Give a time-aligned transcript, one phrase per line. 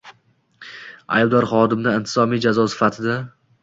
[1.19, 3.25] aybdor xodimni intizomiy jazo sifatida